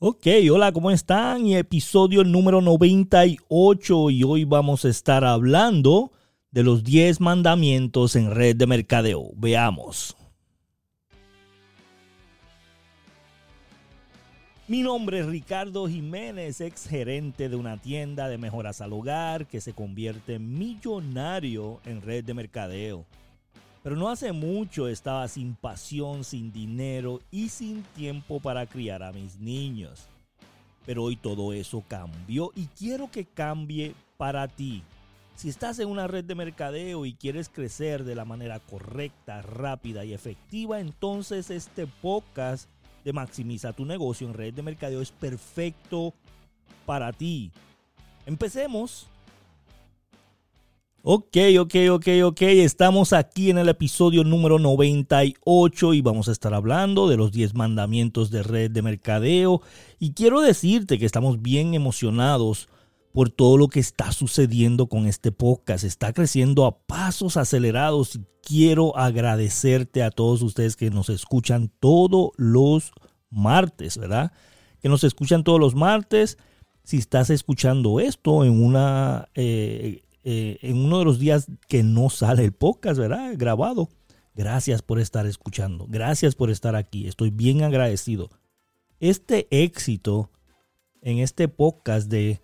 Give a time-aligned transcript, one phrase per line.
[0.00, 1.46] Ok, hola, ¿cómo están?
[1.46, 6.10] Y episodio número 98 y hoy vamos a estar hablando
[6.50, 9.30] de los 10 mandamientos en red de mercadeo.
[9.36, 10.16] Veamos.
[14.66, 19.60] Mi nombre es Ricardo Jiménez, ex gerente de una tienda de mejoras al hogar que
[19.60, 23.06] se convierte en millonario en red de mercadeo.
[23.84, 29.12] Pero no hace mucho estaba sin pasión, sin dinero y sin tiempo para criar a
[29.12, 30.08] mis niños.
[30.86, 34.82] Pero hoy todo eso cambió y quiero que cambie para ti.
[35.36, 40.06] Si estás en una red de mercadeo y quieres crecer de la manera correcta, rápida
[40.06, 42.70] y efectiva, entonces este podcast
[43.04, 46.14] de Maximiza tu negocio en red de mercadeo es perfecto
[46.86, 47.52] para ti.
[48.24, 49.08] Empecemos
[51.06, 52.40] Ok, ok, ok, ok.
[52.40, 57.52] Estamos aquí en el episodio número 98 y vamos a estar hablando de los 10
[57.52, 59.60] mandamientos de red de mercadeo.
[59.98, 62.70] Y quiero decirte que estamos bien emocionados
[63.12, 65.84] por todo lo que está sucediendo con este podcast.
[65.84, 72.30] Está creciendo a pasos acelerados y quiero agradecerte a todos ustedes que nos escuchan todos
[72.38, 72.92] los
[73.28, 74.32] martes, ¿verdad?
[74.80, 76.38] Que nos escuchan todos los martes.
[76.82, 79.28] Si estás escuchando esto en una...
[79.34, 83.34] Eh, eh, en uno de los días que no sale el podcast, ¿verdad?
[83.36, 83.90] Grabado.
[84.34, 85.86] Gracias por estar escuchando.
[85.88, 87.06] Gracias por estar aquí.
[87.06, 88.30] Estoy bien agradecido.
[89.00, 90.30] Este éxito
[91.02, 92.40] en este podcast de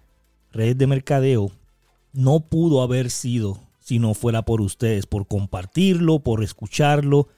[0.52, 1.50] Red de Mercadeo
[2.12, 7.28] no pudo haber sido si no fuera por ustedes, por compartirlo, por escucharlo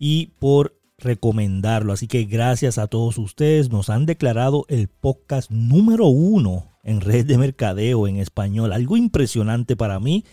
[0.00, 1.92] y por recomendarlo.
[1.92, 3.70] Así que gracias a todos ustedes.
[3.70, 8.72] Nos han declarado el podcast número uno en red de mercadeo en español.
[8.72, 10.24] Algo impresionante para mí.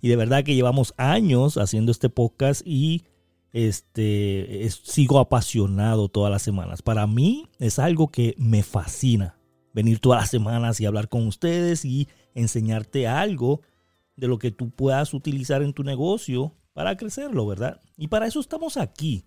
[0.00, 3.04] Y de verdad que llevamos años haciendo este podcast y
[3.52, 6.82] este, sigo apasionado todas las semanas.
[6.82, 9.38] Para mí es algo que me fascina.
[9.74, 13.62] Venir todas las semanas y hablar con ustedes y enseñarte algo
[14.16, 17.80] de lo que tú puedas utilizar en tu negocio para crecerlo, ¿verdad?
[17.96, 19.24] Y para eso estamos aquí.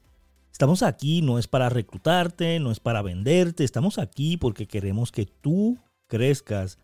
[0.51, 5.25] Estamos aquí no es para reclutarte, no es para venderte, estamos aquí porque queremos que
[5.25, 5.79] tú
[6.11, 6.77] crezcas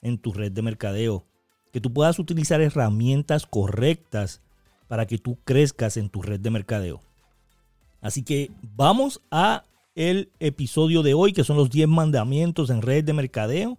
[0.00, 1.26] en tu red de mercadeo,
[1.72, 4.40] que tú puedas utilizar herramientas correctas
[4.88, 7.02] para que tú crezcas en tu red de mercadeo.
[8.00, 13.04] Así que vamos a el episodio de hoy, que son los 10 mandamientos en red
[13.04, 13.78] de mercadeo.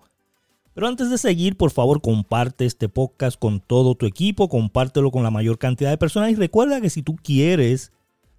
[0.76, 5.24] Pero antes de seguir, por favor, comparte este podcast con todo tu equipo, compártelo con
[5.24, 7.92] la mayor cantidad de personas y recuerda que si tú quieres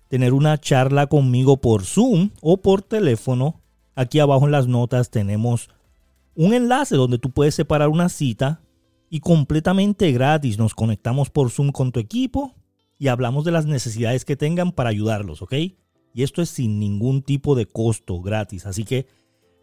[0.08, 3.60] tener una charla conmigo por Zoom o por teléfono,
[3.96, 5.68] aquí abajo en las notas tenemos
[6.34, 8.60] un enlace donde tú puedes separar una cita
[9.10, 12.54] y completamente gratis nos conectamos por Zoom con tu equipo
[12.98, 15.54] y hablamos de las necesidades que tengan para ayudarlos, ¿ok?
[16.14, 18.66] Y esto es sin ningún tipo de costo gratis.
[18.66, 19.06] Así que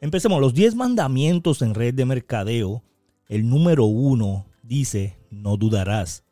[0.02, 0.42] empecemos.
[0.42, 2.84] Los 10 mandamientos en red de mercadeo.
[3.30, 6.26] El número uno dice, no dudarás.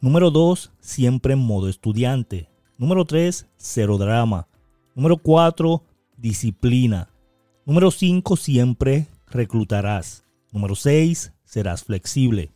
[0.00, 2.48] Número 2, siempre en modo estudiante.
[2.76, 4.46] Número 3, cero drama.
[4.94, 5.82] Número 4,
[6.16, 7.10] disciplina.
[7.66, 10.24] Número 5, siempre reclutarás.
[10.52, 12.50] Número 6, serás flexible.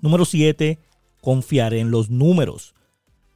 [0.00, 0.78] Número 7,
[1.20, 2.74] confiaré en los números.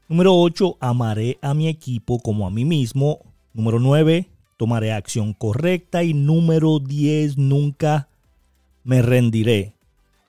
[0.08, 3.20] Número 8, amaré a mi equipo como a mí mismo.
[3.52, 6.02] Número 9, tomaré acción correcta.
[6.02, 8.08] Y número 10, nunca
[8.84, 9.74] me rendiré.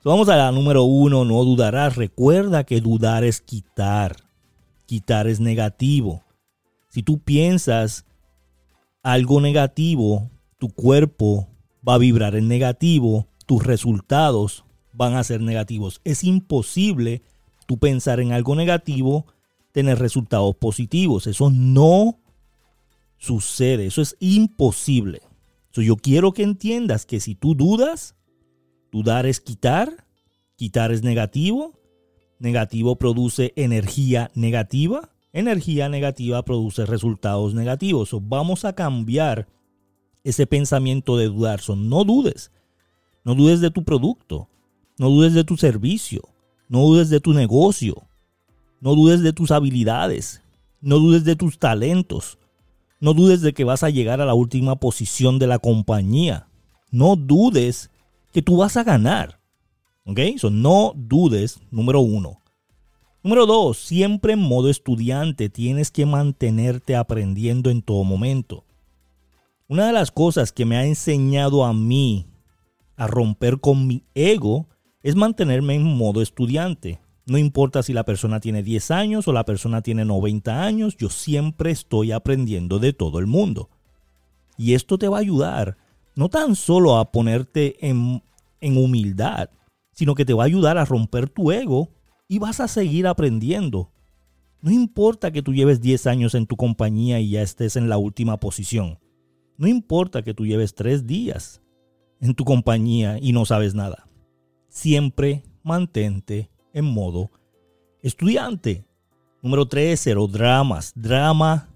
[0.04, 1.96] Vamos a la número 1, no dudarás.
[1.96, 4.16] Recuerda que dudar es quitar.
[4.86, 6.24] Quitar es negativo.
[6.88, 8.06] Si tú piensas
[9.02, 11.46] algo negativo, tu cuerpo
[11.86, 16.00] va a vibrar en negativo, tus resultados van a ser negativos.
[16.04, 17.22] Es imposible
[17.66, 19.26] tú pensar en algo negativo,
[19.72, 21.26] tener resultados positivos.
[21.26, 22.18] Eso no
[23.18, 25.22] sucede, eso es imposible.
[25.72, 28.16] yo quiero que entiendas que si tú dudas,
[28.90, 30.06] dudar es quitar,
[30.56, 31.78] quitar es negativo,
[32.40, 38.10] negativo produce energía negativa, energía negativa produce resultados negativos.
[38.22, 39.46] vamos a cambiar
[40.30, 41.60] ese pensamiento de dudar.
[41.60, 42.50] Son, no dudes.
[43.24, 44.48] No dudes de tu producto.
[44.98, 46.22] No dudes de tu servicio.
[46.68, 48.04] No dudes de tu negocio.
[48.80, 50.42] No dudes de tus habilidades.
[50.80, 52.38] No dudes de tus talentos.
[53.00, 56.48] No dudes de que vas a llegar a la última posición de la compañía.
[56.90, 57.90] No dudes
[58.32, 59.40] que tú vas a ganar.
[60.04, 60.20] ¿Ok?
[60.38, 62.40] So, no dudes, número uno.
[63.22, 68.64] Número dos, siempre en modo estudiante tienes que mantenerte aprendiendo en todo momento.
[69.70, 72.26] Una de las cosas que me ha enseñado a mí
[72.96, 74.66] a romper con mi ego
[75.02, 77.00] es mantenerme en modo estudiante.
[77.26, 81.10] No importa si la persona tiene 10 años o la persona tiene 90 años, yo
[81.10, 83.68] siempre estoy aprendiendo de todo el mundo.
[84.56, 85.76] Y esto te va a ayudar
[86.14, 88.22] no tan solo a ponerte en,
[88.62, 89.50] en humildad,
[89.92, 91.90] sino que te va a ayudar a romper tu ego
[92.26, 93.92] y vas a seguir aprendiendo.
[94.62, 97.98] No importa que tú lleves 10 años en tu compañía y ya estés en la
[97.98, 98.98] última posición.
[99.58, 101.60] No importa que tú lleves 3 días
[102.20, 104.08] en tu compañía y no sabes nada.
[104.68, 107.30] Siempre mantente en modo
[108.02, 108.86] estudiante.
[109.42, 110.92] Número 3, cero dramas.
[110.94, 111.68] Drama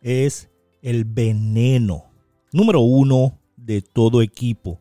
[0.00, 0.50] es
[0.82, 2.04] el veneno.
[2.52, 4.80] Número 1 de todo equipo.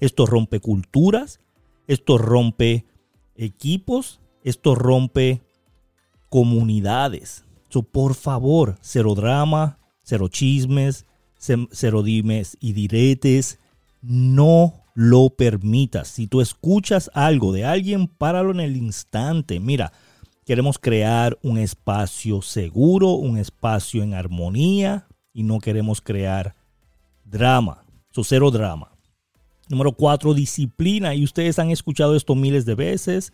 [0.00, 1.40] Esto rompe culturas,
[1.86, 2.86] esto rompe
[3.36, 5.42] equipos, esto rompe
[6.28, 7.44] comunidades.
[7.68, 11.06] So, por favor, cero drama, cero chismes,
[11.70, 13.58] cero dimes y diretes.
[14.00, 16.08] No lo permitas.
[16.08, 19.58] Si tú escuchas algo de alguien, páralo en el instante.
[19.60, 19.92] Mira,
[20.44, 26.54] queremos crear un espacio seguro, un espacio en armonía y no queremos crear
[27.24, 27.84] drama.
[28.10, 28.92] So, cero drama.
[29.68, 31.14] Número cuatro, disciplina.
[31.14, 33.32] Y ustedes han escuchado esto miles de veces.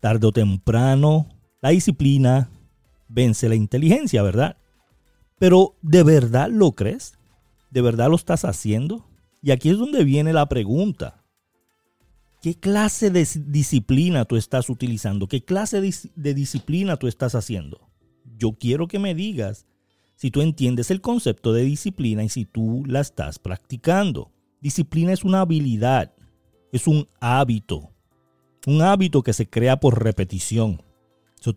[0.00, 1.28] Tarde o temprano,
[1.62, 2.50] la disciplina
[3.08, 4.58] vence la inteligencia, ¿verdad?
[5.38, 7.14] Pero ¿de verdad lo crees?
[7.74, 9.04] ¿De verdad lo estás haciendo?
[9.42, 11.24] Y aquí es donde viene la pregunta.
[12.40, 15.26] ¿Qué clase de disciplina tú estás utilizando?
[15.26, 17.90] ¿Qué clase de, disciplina tú estás haciendo?
[18.38, 19.66] Yo quiero que me digas
[20.14, 24.30] si tú entiendes el concepto de disciplina y si tú la estás practicando.
[24.60, 26.14] Disciplina es una habilidad,
[26.70, 27.90] es un hábito,
[28.68, 30.80] un hábito que se crea por repetición.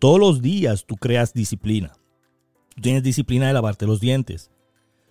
[0.00, 1.92] todos los días tú creas disciplina.
[2.74, 4.50] Tú tienes disciplina de lavarte los dientes.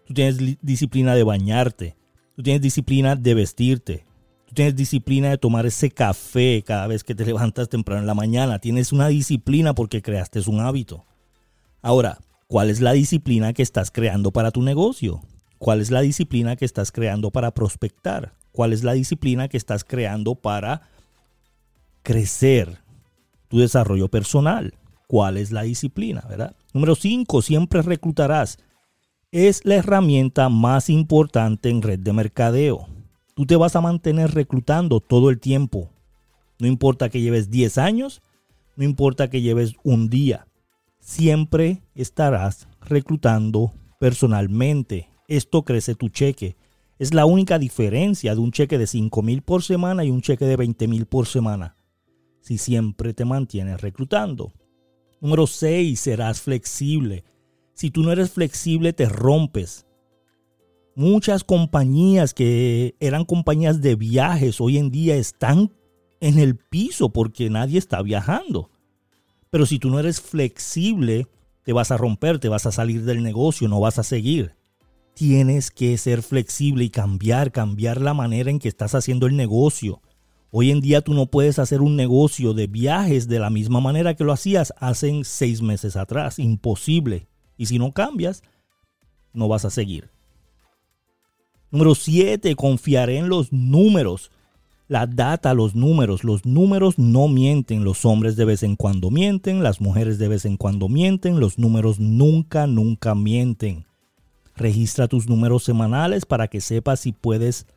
[0.08, 1.98] Tú tienes disciplina de bañarte.
[2.36, 4.06] Tú tienes disciplina de vestirte.
[4.46, 8.14] Tú tienes disciplina de tomar ese café cada vez que te levantas temprano en la
[8.14, 8.60] mañana.
[8.60, 11.06] Tienes una disciplina porque creaste un hábito.
[11.82, 15.20] Ahora, ¿cuál es la disciplina que estás creando para tu negocio?
[15.58, 18.34] ¿Cuál es la disciplina que estás creando para prospectar?
[18.54, 20.84] ¿Cuál es la disciplina que estás creando para
[22.04, 22.78] crecer
[23.50, 24.74] tu desarrollo personal?
[25.08, 26.24] ¿Cuál es la disciplina?
[26.30, 26.56] ¿verdad?
[26.74, 28.58] Número 5, siempre reclutarás.
[29.32, 32.88] Es la herramienta más importante en red de mercadeo.
[33.36, 35.90] Tú te vas a mantener reclutando todo el tiempo.
[36.60, 38.22] No importa que lleves 10 años,
[38.78, 40.48] no importa que lleves un día.
[41.00, 46.56] Siempre estarás reclutando personalmente esto crece tu cheque.
[46.98, 50.46] Es la única diferencia de un cheque de 5 mil por semana y un cheque
[50.46, 51.76] de 20 mil por semana.
[52.40, 54.54] Si siempre te mantienes reclutando.
[55.20, 56.00] Número 6.
[56.00, 57.26] Serás flexible.
[57.78, 59.86] Si tú no eres flexible, te rompes.
[60.96, 65.72] Muchas compañías que eran compañías de viajes hoy en día están
[66.20, 68.70] en el piso porque nadie está viajando.
[69.50, 71.28] Pero si tú no eres flexible,
[71.64, 74.58] te vas a romper, te vas a salir del negocio, no vas a seguir
[75.18, 80.00] tienes que ser flexible y cambiar, cambiar la manera en que estás haciendo el negocio.
[80.52, 84.14] Hoy en día tú no puedes hacer un negocio de viajes de la misma manera
[84.14, 86.38] que lo hacías hace seis meses atrás.
[86.38, 87.28] Imposible.
[87.58, 88.44] Y si no cambias,
[89.34, 90.10] no vas a seguir.
[91.72, 92.56] Número 7.
[92.56, 94.32] Confiaré en los números.
[94.88, 96.24] La data, los números.
[96.24, 97.84] Los números no mienten.
[97.84, 99.64] Los hombres de vez en cuando mienten.
[99.64, 101.40] Las mujeres de vez en cuando mienten.
[101.40, 103.86] Los números nunca, nunca mienten.
[104.56, 107.68] Registra tus números semanales para que sepas si puedes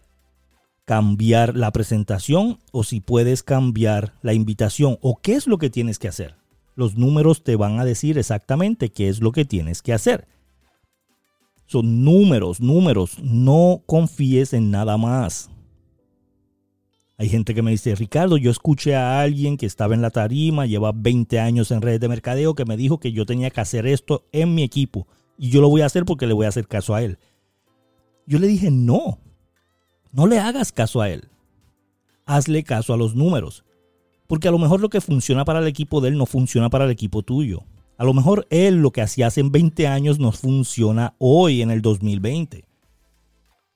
[0.87, 5.99] cambiar la presentación o si puedes cambiar la invitación o qué es lo que tienes
[5.99, 6.40] que hacer.
[6.75, 10.27] Los números te van a decir exactamente qué es lo que tienes que hacer.
[11.67, 13.19] Son números, números.
[13.23, 15.51] No confíes en nada más.
[17.17, 20.65] Hay gente que me dice, Ricardo, yo escuché a alguien que estaba en la tarima,
[20.65, 23.87] lleva 20 años en redes de mercadeo, que me dijo que yo tenía que hacer
[23.87, 26.69] esto en mi equipo y yo lo voy a hacer porque le voy a hacer
[26.69, 27.19] caso a él.
[28.27, 29.19] Yo le dije, no,
[30.13, 31.29] no le hagas caso a él.
[32.27, 33.65] Hazle caso a los números.
[34.31, 36.85] Porque a lo mejor lo que funciona para el equipo de él no funciona para
[36.85, 37.65] el equipo tuyo.
[37.99, 41.83] A lo mejor él lo que hacía hace 20 años no funciona hoy en el
[41.83, 42.65] 2020.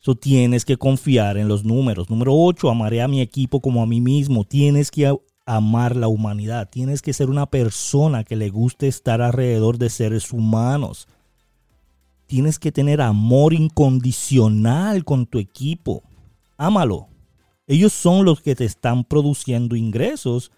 [0.01, 2.09] Eso tienes que confiar en los números.
[2.09, 4.45] Número 8, amaré a mi equipo como a mí mismo.
[4.45, 5.13] Tienes que
[5.45, 6.69] amar la humanidad.
[6.71, 11.09] Tienes que ser una persona que le guste estar alrededor de seres humanos.
[12.29, 16.05] Tienes que tener amor incondicional con tu equipo.
[16.57, 17.09] Ámalo.
[17.67, 20.53] Ellos son los que te están produciendo ingresos.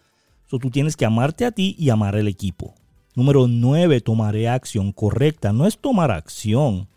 [0.46, 2.75] So, tú tienes que amarte a ti y amar al equipo.
[3.14, 5.52] Número 9, tomaré acción correcta.
[5.52, 6.88] No es tomar acción.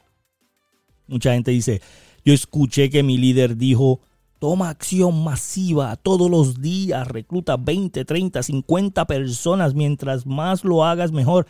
[1.07, 1.81] Mucha gente dice,
[2.25, 4.01] yo escuché que mi líder dijo,
[4.39, 11.11] toma acción masiva todos los días, recluta 20, 30, 50 personas, mientras más lo hagas
[11.11, 11.47] mejor.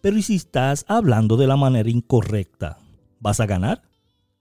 [0.00, 2.78] Pero ¿y si estás hablando de la manera incorrecta?
[3.20, 3.82] ¿Vas a ganar?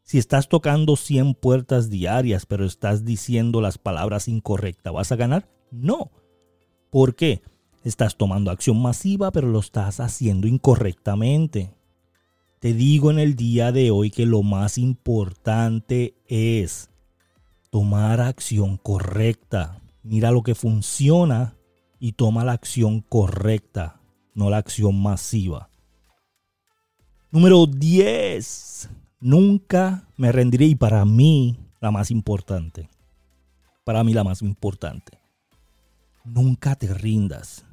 [0.05, 5.49] Si estás tocando 100 puertas diarias, pero estás diciendo las palabras incorrectas, ¿vas a ganar?
[5.71, 6.11] No.
[6.91, 7.41] ¿Por qué?
[7.83, 11.73] Estás tomando acción masiva, pero lo estás haciendo incorrectamente.
[12.59, 16.91] Te digo en el día de hoy que lo más importante es
[17.71, 19.81] tomar acción correcta.
[20.03, 21.57] Mira lo que funciona
[21.99, 24.01] y toma la acción correcta,
[24.35, 25.71] no la acción masiva.
[27.31, 28.89] Número 10.
[29.25, 32.91] Nunca me rendiré y para mí la más importante.
[33.83, 35.17] Para mí la más importante.
[36.23, 37.65] Nunca te rindas.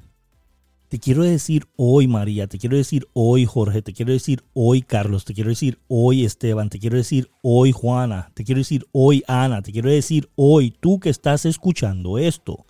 [0.89, 5.25] Te quiero decir hoy, María, te quiero decir hoy, Jorge, te quiero decir hoy, Carlos,
[5.25, 9.61] te quiero decir hoy, Esteban, te quiero decir hoy, Juana, te quiero decir hoy, Ana,
[9.61, 12.65] te quiero decir hoy, tú que estás escuchando esto.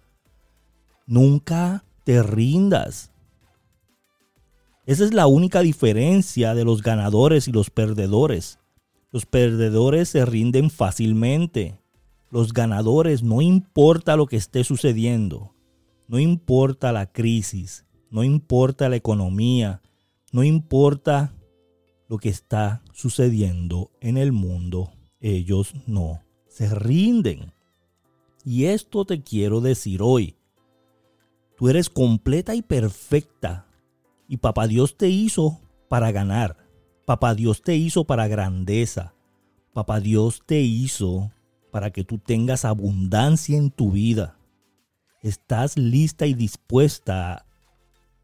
[1.08, 3.14] Nunca te rindas.
[4.86, 8.60] Esa es la única diferencia de los ganadores y los perdedores.
[9.14, 11.78] Los perdedores se rinden fácilmente.
[12.32, 15.54] Los ganadores no importa lo que esté sucediendo,
[16.08, 19.84] no importa la crisis, no importa la economía,
[20.32, 21.36] no importa
[22.10, 27.54] lo que está sucediendo en el mundo, ellos no se rinden.
[28.44, 30.38] Y esto te quiero decir hoy.
[31.56, 33.68] Tú eres completa y perfecta.
[34.28, 36.63] Y papá Dios te hizo para ganar.
[37.06, 39.14] Papá Dios te hizo para grandeza.
[39.74, 41.32] Papá Dios te hizo
[41.72, 44.38] para que tú tengas abundancia en tu vida.
[45.22, 47.46] Estás lista y dispuesta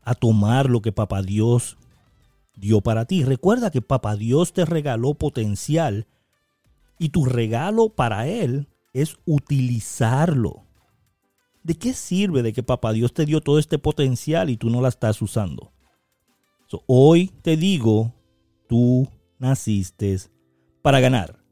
[0.03, 1.77] a tomar lo que Papá Dios
[2.55, 3.23] dio para ti.
[3.23, 6.07] Recuerda que Papá Dios te regaló potencial
[6.99, 10.63] y tu regalo para Él es utilizarlo.
[11.63, 14.81] ¿De qué sirve de que Papá Dios te dio todo este potencial y tú no
[14.81, 15.71] la estás usando?
[16.85, 18.13] hoy te digo,
[18.69, 19.09] tú
[19.39, 20.17] naciste
[20.83, 21.43] para ganar.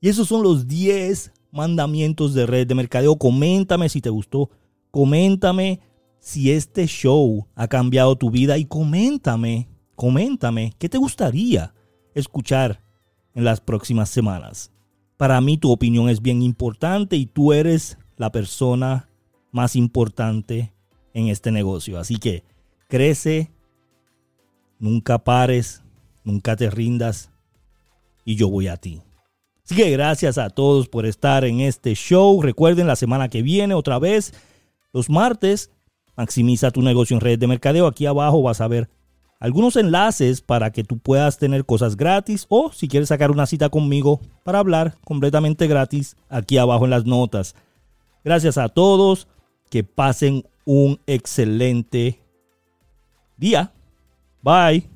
[0.00, 3.16] Y esos son los 10 mandamientos de red de mercadeo.
[3.16, 4.50] Coméntame si te gustó.
[4.90, 5.80] Coméntame
[6.18, 11.74] si este show ha cambiado tu vida y coméntame, coméntame, ¿qué te gustaría
[12.14, 12.82] escuchar
[13.34, 14.72] en las próximas semanas?
[15.18, 19.10] Para mí tu opinión es bien importante y tú eres la persona
[19.52, 20.72] más importante
[21.12, 21.98] en este negocio.
[21.98, 22.42] Así que
[22.88, 23.52] crece,
[24.78, 25.83] nunca pares,
[26.24, 27.30] nunca te rindas
[28.24, 29.00] y yo voy a ti.
[29.64, 32.42] Así que gracias a todos por estar en este show.
[32.42, 34.34] Recuerden la semana que viene otra vez,
[34.92, 35.70] los martes,
[36.16, 37.86] Maximiza tu negocio en redes de mercadeo.
[37.86, 38.88] Aquí abajo vas a ver
[39.40, 43.68] algunos enlaces para que tú puedas tener cosas gratis o si quieres sacar una cita
[43.68, 47.54] conmigo para hablar completamente gratis, aquí abajo en las notas.
[48.22, 49.26] Gracias a todos,
[49.70, 52.20] que pasen un excelente
[53.36, 53.72] día.
[54.40, 54.93] Bye.